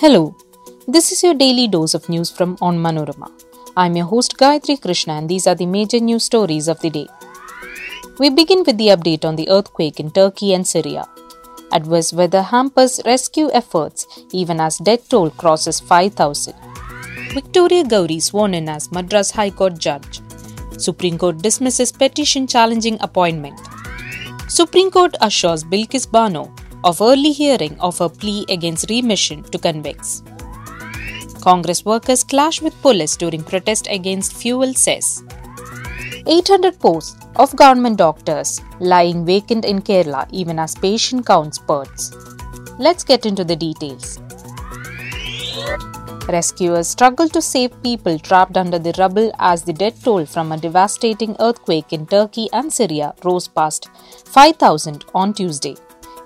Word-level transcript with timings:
Hello, 0.00 0.34
this 0.88 1.12
is 1.12 1.22
your 1.22 1.34
daily 1.34 1.68
dose 1.68 1.92
of 1.92 2.08
news 2.08 2.30
from 2.30 2.56
Onmanorama. 2.66 3.30
I'm 3.76 3.96
your 3.96 4.06
host 4.06 4.38
Gayatri 4.38 4.80
Krishna, 4.80 5.12
and 5.12 5.28
these 5.28 5.46
are 5.46 5.54
the 5.54 5.66
major 5.66 6.00
news 6.00 6.24
stories 6.24 6.68
of 6.68 6.80
the 6.80 6.88
day. 6.88 7.06
We 8.18 8.30
begin 8.30 8.62
with 8.66 8.78
the 8.78 8.86
update 8.94 9.26
on 9.26 9.36
the 9.36 9.50
earthquake 9.50 10.00
in 10.00 10.10
Turkey 10.10 10.54
and 10.54 10.66
Syria. 10.66 11.06
Adverse 11.72 12.14
weather 12.14 12.40
hampers 12.40 13.02
rescue 13.04 13.50
efforts 13.52 14.06
even 14.32 14.58
as 14.58 14.78
death 14.78 15.06
toll 15.10 15.28
crosses 15.28 15.80
5,000. 15.80 16.54
Victoria 17.34 17.84
Gowri 17.84 18.22
sworn 18.22 18.54
in 18.54 18.70
as 18.70 18.90
Madras 18.90 19.30
High 19.32 19.50
Court 19.50 19.76
judge. 19.78 20.22
Supreme 20.78 21.18
Court 21.18 21.42
dismisses 21.42 21.92
petition 21.92 22.46
challenging 22.46 22.96
appointment. 23.02 23.60
Supreme 24.48 24.90
Court 24.90 25.14
assures 25.20 25.62
Bilkis 25.62 26.10
Bano 26.10 26.50
of 26.84 27.00
early 27.00 27.32
hearing 27.32 27.78
of 27.80 27.98
her 27.98 28.08
plea 28.08 28.44
against 28.48 28.90
remission 28.90 29.42
to 29.44 29.58
convicts. 29.58 30.22
Congress 31.40 31.84
workers 31.84 32.22
clash 32.22 32.60
with 32.60 32.80
police 32.82 33.16
during 33.16 33.42
protest 33.42 33.86
against 33.90 34.36
fuel 34.36 34.74
cess. 34.74 35.22
800 36.26 36.78
posts 36.78 37.16
of 37.36 37.56
government 37.56 37.96
doctors 37.96 38.60
lying 38.78 39.24
vacant 39.24 39.64
in 39.64 39.80
Kerala 39.80 40.26
even 40.30 40.58
as 40.58 40.74
patient 40.74 41.26
count 41.26 41.54
spurts. 41.54 42.12
Let's 42.78 43.04
get 43.04 43.26
into 43.26 43.44
the 43.44 43.56
details. 43.56 44.18
Rescuers 46.28 46.88
struggle 46.88 47.28
to 47.28 47.42
save 47.42 47.82
people 47.82 48.18
trapped 48.18 48.56
under 48.56 48.78
the 48.78 48.94
rubble 48.98 49.32
as 49.38 49.64
the 49.64 49.72
death 49.72 50.04
toll 50.04 50.24
from 50.24 50.52
a 50.52 50.56
devastating 50.56 51.34
earthquake 51.40 51.92
in 51.92 52.06
Turkey 52.06 52.48
and 52.52 52.72
Syria 52.72 53.14
rose 53.24 53.48
past 53.48 53.88
5,000 54.26 55.04
on 55.14 55.34
Tuesday. 55.34 55.76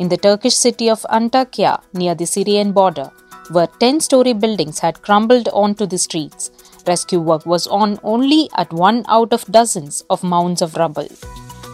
In 0.00 0.08
the 0.08 0.16
Turkish 0.16 0.56
city 0.56 0.90
of 0.90 1.06
Antakya, 1.08 1.80
near 1.92 2.16
the 2.16 2.26
Syrian 2.26 2.72
border, 2.72 3.12
where 3.50 3.68
10 3.78 4.00
story 4.00 4.32
buildings 4.32 4.80
had 4.80 5.00
crumbled 5.02 5.48
onto 5.52 5.86
the 5.86 5.98
streets, 5.98 6.50
rescue 6.84 7.20
work 7.20 7.46
was 7.46 7.68
on 7.68 8.00
only 8.02 8.50
at 8.56 8.72
one 8.72 9.04
out 9.06 9.32
of 9.32 9.44
dozens 9.44 10.02
of 10.10 10.24
mounds 10.24 10.62
of 10.62 10.74
rubble. 10.74 11.06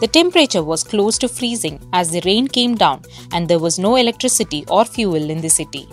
The 0.01 0.07
temperature 0.07 0.63
was 0.63 0.83
close 0.83 1.17
to 1.17 1.27
freezing 1.27 1.79
as 1.93 2.11
the 2.11 2.21
rain 2.23 2.47
came 2.47 2.75
down 2.75 3.01
and 3.31 3.47
there 3.47 3.59
was 3.59 3.79
no 3.79 3.95
electricity 3.95 4.65
or 4.67 4.85
fuel 4.85 5.31
in 5.31 5.41
the 5.41 5.49
city. 5.49 5.87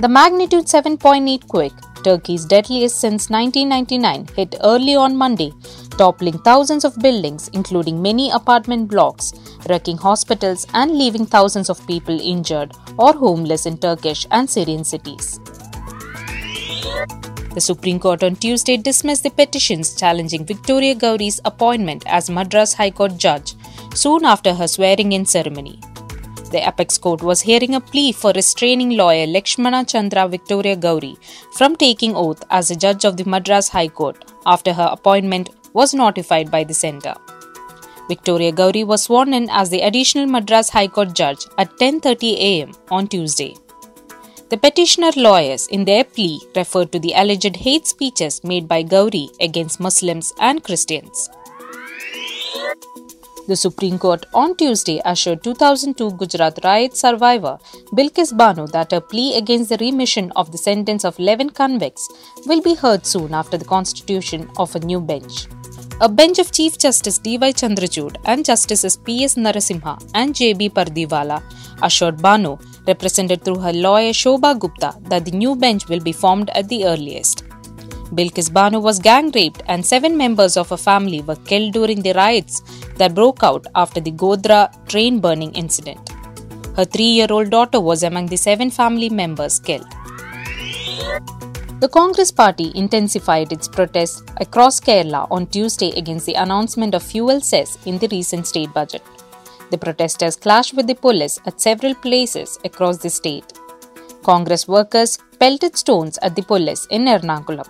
The 0.00 0.08
magnitude 0.08 0.66
7.8 0.66 1.46
quake, 1.46 1.72
Turkey's 2.02 2.44
deadliest 2.44 2.98
since 2.98 3.30
1999, 3.30 4.26
hit 4.34 4.56
early 4.64 4.96
on 4.96 5.16
Monday, 5.16 5.52
toppling 5.96 6.38
thousands 6.38 6.84
of 6.84 6.98
buildings, 6.98 7.48
including 7.52 8.00
many 8.00 8.30
apartment 8.30 8.88
blocks, 8.88 9.32
wrecking 9.68 9.96
hospitals, 9.96 10.66
and 10.74 10.96
leaving 10.98 11.26
thousands 11.26 11.70
of 11.70 11.86
people 11.86 12.20
injured 12.20 12.72
or 12.98 13.12
homeless 13.12 13.66
in 13.66 13.78
Turkish 13.78 14.26
and 14.30 14.48
Syrian 14.48 14.84
cities. 14.84 15.40
The 17.54 17.60
Supreme 17.60 18.00
Court 18.00 18.24
on 18.24 18.36
Tuesday 18.36 18.76
dismissed 18.76 19.22
the 19.22 19.30
petitions 19.30 19.94
challenging 19.94 20.44
Victoria 20.44 20.94
Gowri's 20.94 21.40
appointment 21.44 22.02
as 22.06 22.28
Madras 22.28 22.74
High 22.74 22.90
Court 22.90 23.16
judge 23.16 23.54
soon 23.94 24.24
after 24.24 24.52
her 24.54 24.66
swearing 24.66 25.12
in 25.12 25.24
ceremony. 25.24 25.80
The 26.50 26.68
apex 26.68 26.98
court 26.98 27.22
was 27.22 27.40
hearing 27.40 27.74
a 27.74 27.80
plea 27.80 28.12
for 28.12 28.32
restraining 28.32 28.90
lawyer 28.96 29.26
Lakshmana 29.26 29.84
Chandra 29.84 30.28
Victoria 30.28 30.76
Gowri 30.76 31.16
from 31.52 31.74
taking 31.74 32.14
oath 32.14 32.44
as 32.50 32.70
a 32.70 32.76
judge 32.76 33.04
of 33.04 33.16
the 33.16 33.24
Madras 33.24 33.68
High 33.68 33.88
Court 33.88 34.24
after 34.46 34.72
her 34.72 34.88
appointment 34.90 35.50
was 35.74 35.92
notified 35.92 36.50
by 36.50 36.64
the 36.64 36.78
centre. 36.82 37.14
Victoria 38.08 38.52
Gowri 38.52 38.86
was 38.86 39.04
sworn 39.04 39.34
in 39.34 39.48
as 39.50 39.70
the 39.70 39.80
additional 39.80 40.26
Madras 40.26 40.70
High 40.70 40.88
Court 40.88 41.14
judge 41.20 41.46
at 41.58 41.76
10:30 41.84 42.32
a.m. 42.48 42.72
on 42.90 43.08
Tuesday. 43.14 43.52
The 44.50 44.58
petitioner 44.64 45.12
lawyers 45.28 45.66
in 45.68 45.86
their 45.86 46.04
plea 46.04 46.34
referred 46.56 46.92
to 46.92 46.98
the 47.06 47.14
alleged 47.22 47.56
hate 47.68 47.86
speeches 47.94 48.42
made 48.52 48.68
by 48.74 48.82
Gowri 48.82 49.24
against 49.48 49.80
Muslims 49.80 50.34
and 50.48 50.62
Christians. 50.68 51.28
The 53.46 53.56
Supreme 53.56 53.98
Court 53.98 54.24
on 54.32 54.56
Tuesday 54.56 55.00
assured 55.04 55.42
2002 55.44 56.12
Gujarat 56.12 56.60
riot 56.64 56.96
survivor 56.96 57.58
Bilkis 57.98 58.32
Bano 58.36 58.66
that 58.68 58.92
her 58.92 59.00
plea 59.00 59.36
against 59.36 59.68
the 59.68 59.76
remission 59.78 60.30
of 60.34 60.50
the 60.52 60.58
sentence 60.58 61.04
of 61.04 61.18
11 61.18 61.50
convicts 61.50 62.08
will 62.46 62.62
be 62.62 62.74
heard 62.74 63.04
soon 63.04 63.34
after 63.34 63.58
the 63.58 63.70
constitution 63.76 64.48
of 64.56 64.74
a 64.74 64.80
new 64.80 65.00
bench. 65.00 65.46
A 66.00 66.08
bench 66.08 66.40
of 66.40 66.50
Chief 66.50 66.76
Justice 66.76 67.18
D.Y. 67.18 67.52
Chandrachud 67.52 68.16
and 68.24 68.44
Justices 68.44 68.96
P.S. 68.96 69.36
Narasimha 69.36 69.94
and 70.14 70.34
J.B. 70.34 70.70
Pardiwala 70.70 71.40
assured 71.82 72.20
Bano, 72.20 72.58
represented 72.88 73.44
through 73.44 73.60
her 73.60 73.72
lawyer 73.72 74.10
Shobha 74.10 74.58
Gupta, 74.58 74.96
that 75.02 75.24
the 75.24 75.30
new 75.30 75.54
bench 75.54 75.88
will 75.88 76.00
be 76.00 76.10
formed 76.10 76.50
at 76.50 76.68
the 76.68 76.84
earliest. 76.84 77.44
Bilkis 78.12 78.52
Bano 78.52 78.80
was 78.80 78.98
gang 78.98 79.30
raped 79.36 79.62
and 79.68 79.86
seven 79.86 80.16
members 80.16 80.56
of 80.56 80.68
her 80.70 80.76
family 80.76 81.22
were 81.22 81.36
killed 81.36 81.72
during 81.72 82.02
the 82.02 82.12
riots 82.14 82.60
that 82.96 83.14
broke 83.14 83.44
out 83.44 83.64
after 83.76 84.00
the 84.00 84.12
Godhra 84.12 84.62
train 84.88 85.20
burning 85.20 85.52
incident. 85.52 86.10
Her 86.76 86.84
three 86.84 87.12
year 87.18 87.28
old 87.30 87.50
daughter 87.50 87.80
was 87.80 88.02
among 88.02 88.26
the 88.26 88.36
seven 88.36 88.68
family 88.68 89.10
members 89.10 89.60
killed. 89.60 89.86
The 91.80 91.88
Congress 91.88 92.30
party 92.30 92.70
intensified 92.74 93.52
its 93.52 93.68
protests 93.68 94.22
across 94.40 94.80
Kerala 94.80 95.26
on 95.30 95.46
Tuesday 95.48 95.90
against 95.98 96.24
the 96.24 96.34
announcement 96.34 96.94
of 96.94 97.02
fuel 97.02 97.40
cess 97.40 97.76
in 97.84 97.98
the 97.98 98.08
recent 98.08 98.46
state 98.46 98.72
budget. 98.72 99.02
The 99.70 99.78
protesters 99.78 100.36
clashed 100.36 100.74
with 100.74 100.86
the 100.86 100.94
police 100.94 101.38
at 101.46 101.60
several 101.60 101.94
places 101.96 102.58
across 102.64 102.98
the 102.98 103.10
state. 103.10 103.52
Congress 104.22 104.68
workers 104.68 105.18
pelted 105.38 105.76
stones 105.76 106.16
at 106.22 106.36
the 106.36 106.42
police 106.42 106.86
in 106.90 107.06
Ernakulam. 107.06 107.68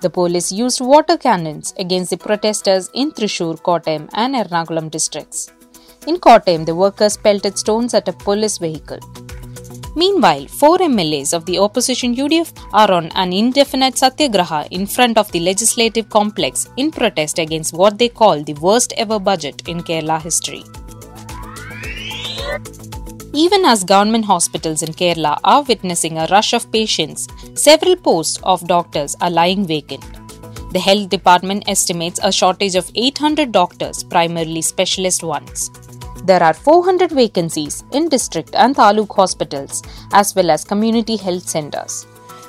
The 0.00 0.10
police 0.10 0.50
used 0.50 0.80
water 0.80 1.16
cannons 1.16 1.72
against 1.78 2.10
the 2.10 2.18
protesters 2.18 2.90
in 2.94 3.12
Thrissur, 3.12 3.54
Kottayam, 3.62 4.10
and 4.14 4.34
Ernakulam 4.34 4.90
districts. 4.90 5.50
In 6.06 6.16
Kottayam, 6.16 6.66
the 6.66 6.74
workers 6.74 7.16
pelted 7.16 7.56
stones 7.56 7.94
at 7.94 8.08
a 8.08 8.12
police 8.12 8.58
vehicle. 8.58 8.98
Meanwhile, 9.96 10.46
four 10.46 10.78
MLAs 10.78 11.32
of 11.32 11.44
the 11.46 11.58
opposition 11.58 12.14
UDF 12.14 12.52
are 12.72 12.92
on 12.92 13.10
an 13.16 13.32
indefinite 13.32 13.98
satyagraha 13.98 14.68
in 14.70 14.86
front 14.86 15.18
of 15.18 15.30
the 15.32 15.40
legislative 15.40 16.08
complex 16.08 16.68
in 16.76 16.90
protest 16.92 17.38
against 17.38 17.74
what 17.74 17.98
they 17.98 18.08
call 18.08 18.42
the 18.42 18.54
worst 18.54 18.92
ever 18.96 19.18
budget 19.18 19.66
in 19.68 19.80
Kerala 19.80 20.22
history. 20.22 20.62
Even 23.32 23.64
as 23.64 23.84
government 23.84 24.24
hospitals 24.24 24.82
in 24.82 24.92
Kerala 24.92 25.38
are 25.44 25.62
witnessing 25.62 26.18
a 26.18 26.26
rush 26.30 26.52
of 26.52 26.70
patients, 26.70 27.28
several 27.54 27.96
posts 27.96 28.38
of 28.44 28.66
doctors 28.66 29.16
are 29.20 29.30
lying 29.30 29.66
vacant. 29.66 30.04
The 30.72 30.78
health 30.78 31.08
department 31.08 31.64
estimates 31.66 32.20
a 32.22 32.30
shortage 32.30 32.76
of 32.76 32.90
800 32.94 33.50
doctors, 33.50 34.04
primarily 34.04 34.62
specialist 34.62 35.24
ones. 35.24 35.70
There 36.24 36.42
are 36.42 36.54
400 36.54 37.12
vacancies 37.12 37.82
in 37.92 38.08
district 38.08 38.54
and 38.54 38.76
taluk 38.76 39.14
hospitals 39.14 39.82
as 40.12 40.34
well 40.34 40.50
as 40.50 40.64
community 40.64 41.16
health 41.16 41.48
centers. 41.48 42.06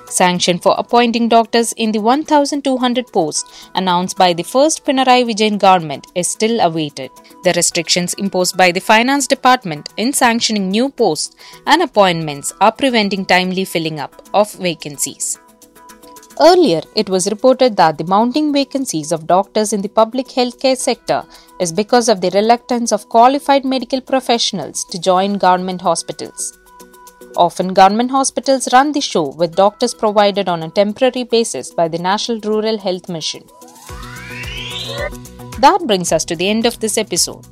Sanction 0.09 0.59
for 0.59 0.75
appointing 0.77 1.29
doctors 1.29 1.71
in 1.73 1.93
the 1.93 1.99
1,200 1.99 3.07
posts 3.13 3.69
announced 3.75 4.17
by 4.17 4.33
the 4.33 4.43
first 4.43 4.83
Pinarayi 4.83 5.23
Vijayan 5.25 5.57
government 5.57 6.07
is 6.15 6.27
still 6.27 6.59
awaited. 6.59 7.11
The 7.43 7.53
restrictions 7.55 8.13
imposed 8.15 8.57
by 8.57 8.71
the 8.73 8.81
Finance 8.81 9.25
Department 9.25 9.87
in 9.95 10.11
sanctioning 10.11 10.69
new 10.69 10.89
posts 10.89 11.33
and 11.65 11.81
appointments 11.81 12.51
are 12.59 12.73
preventing 12.73 13.25
timely 13.25 13.63
filling 13.63 14.01
up 14.01 14.21
of 14.33 14.51
vacancies. 14.55 15.39
Earlier, 16.43 16.81
it 16.95 17.07
was 17.07 17.29
reported 17.29 17.77
that 17.77 17.99
the 17.99 18.03
mounting 18.03 18.51
vacancies 18.51 19.11
of 19.11 19.27
doctors 19.27 19.73
in 19.73 19.83
the 19.83 19.89
public 19.89 20.27
healthcare 20.27 20.75
sector 20.75 21.23
is 21.59 21.71
because 21.71 22.09
of 22.09 22.19
the 22.19 22.31
reluctance 22.31 22.91
of 22.91 23.07
qualified 23.09 23.63
medical 23.63 24.01
professionals 24.01 24.83
to 24.85 24.99
join 24.99 25.37
government 25.37 25.81
hospitals. 25.81 26.57
Often, 27.37 27.75
government 27.75 28.09
hospitals 28.09 28.73
run 28.73 28.91
the 28.91 29.01
show 29.01 29.27
with 29.35 29.55
doctors 29.55 29.93
provided 29.93 30.49
on 30.49 30.63
a 30.63 30.71
temporary 30.71 31.25
basis 31.25 31.71
by 31.71 31.87
the 31.87 31.99
National 31.99 32.39
Rural 32.39 32.79
Health 32.79 33.07
Mission. 33.07 33.43
That 35.59 35.83
brings 35.85 36.11
us 36.11 36.25
to 36.25 36.35
the 36.35 36.49
end 36.49 36.65
of 36.65 36.79
this 36.79 36.97
episode. 36.97 37.45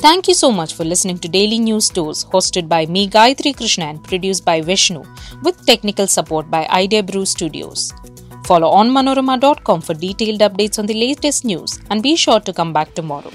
Thank 0.00 0.26
you 0.26 0.34
so 0.34 0.50
much 0.50 0.74
for 0.74 0.84
listening 0.84 1.18
to 1.20 1.28
Daily 1.28 1.60
News 1.60 1.88
Tours, 1.88 2.24
hosted 2.24 2.68
by 2.68 2.86
me, 2.86 3.08
Gayatri 3.08 3.56
Krishna, 3.56 3.84
and 3.84 4.02
produced 4.02 4.44
by 4.44 4.60
Vishnu, 4.60 5.04
with 5.44 5.64
technical 5.64 6.08
support 6.08 6.50
by 6.50 6.66
Idea 6.66 7.04
Brew 7.04 7.24
Studios. 7.24 7.92
Follow 8.44 8.70
onmanorama.com 8.80 9.80
for 9.80 9.94
detailed 9.94 10.40
updates 10.40 10.78
on 10.78 10.86
the 10.86 10.94
latest 10.94 11.44
news 11.44 11.80
and 11.90 12.02
be 12.02 12.16
sure 12.16 12.40
to 12.40 12.52
come 12.52 12.72
back 12.72 12.94
tomorrow. 12.94 13.32